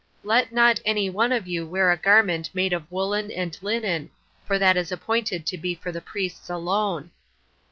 [0.23, 0.27] 11.
[0.47, 4.09] Let not any one of you wear a garment made of woolen and linen,
[4.47, 7.11] for that is appointed to be for the priests alone.